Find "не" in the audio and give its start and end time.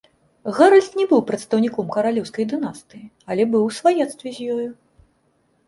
0.99-1.05